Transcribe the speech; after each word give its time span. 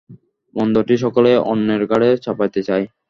মন্দটি 0.53 0.95
সকলেই 1.03 1.37
অন্যের 1.51 1.81
ঘাড়ে 1.91 2.09
চাপাইতে 2.25 2.61
চায়। 2.67 2.85